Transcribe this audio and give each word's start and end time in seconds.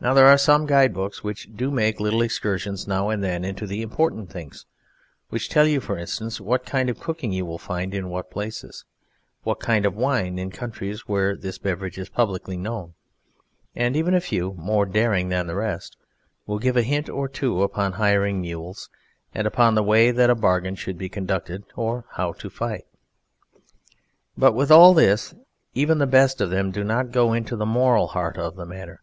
Now 0.00 0.12
there 0.12 0.26
are 0.26 0.36
some 0.36 0.66
Guide 0.66 0.92
Books 0.92 1.24
which 1.24 1.48
do 1.56 1.70
make 1.70 2.00
little 2.00 2.20
excursions 2.20 2.86
now 2.86 3.08
and 3.08 3.22
then 3.22 3.42
into 3.42 3.66
the 3.66 3.80
important 3.80 4.28
things, 4.28 4.66
which 5.30 5.48
tell 5.48 5.66
you 5.66 5.80
(for 5.80 5.96
instance) 5.96 6.40
what 6.40 6.66
kind 6.66 6.90
of 6.90 7.00
cooking 7.00 7.32
you 7.32 7.46
will 7.46 7.58
find 7.58 7.94
in 7.94 8.10
what 8.10 8.30
places, 8.30 8.84
what 9.44 9.60
kind 9.60 9.86
of 9.86 9.94
wine 9.96 10.38
in 10.38 10.50
countries 10.50 11.08
where 11.08 11.36
this 11.36 11.56
beverage 11.58 11.96
is 11.96 12.10
publicly 12.10 12.56
known, 12.56 12.94
and 13.74 13.96
even 13.96 14.12
a 14.14 14.20
few, 14.20 14.52
more 14.54 14.84
daring 14.84 15.28
than 15.30 15.46
the 15.46 15.54
rest, 15.54 15.96
will 16.44 16.58
give 16.58 16.76
a 16.76 16.82
hint 16.82 17.08
or 17.08 17.26
two 17.28 17.62
upon 17.62 17.92
hiring 17.92 18.40
mules, 18.42 18.90
and 19.32 19.46
upon 19.46 19.74
the 19.76 19.82
way 19.82 20.10
that 20.10 20.28
a 20.28 20.34
bargain 20.34 20.74
should 20.74 20.98
be 20.98 21.08
conducted, 21.08 21.62
or 21.76 22.04
how 22.10 22.32
to 22.32 22.50
fight. 22.50 22.84
But 24.36 24.52
with 24.54 24.70
all 24.72 24.92
this 24.92 25.34
even 25.72 25.96
the 25.98 26.06
best 26.06 26.40
of 26.42 26.50
them 26.50 26.72
do 26.72 26.82
not 26.84 27.12
go 27.12 27.38
to 27.40 27.56
the 27.56 27.64
moral 27.64 28.08
heart 28.08 28.36
of 28.36 28.56
the 28.56 28.66
matter. 28.66 29.00